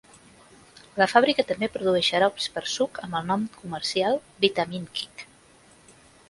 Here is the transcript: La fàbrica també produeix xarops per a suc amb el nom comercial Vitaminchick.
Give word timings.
La 1.01 1.07
fàbrica 1.11 1.43
també 1.51 1.69
produeix 1.75 2.07
xarops 2.13 2.47
per 2.55 2.63
a 2.63 2.71
suc 2.77 2.97
amb 3.03 3.19
el 3.21 3.29
nom 3.33 3.45
comercial 3.59 4.19
Vitaminchick. 4.47 5.25